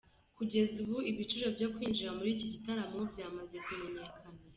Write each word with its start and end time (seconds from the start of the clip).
Kugeza 0.37 0.75
ubu 0.83 0.97
ibiciro 1.11 1.47
byo 1.55 1.67
kwinjira 1.73 2.15
muri 2.17 2.29
iki 2.35 2.47
gitaramo 2.53 2.99
byamaze 3.11 3.55
kumenyekana. 3.65 4.17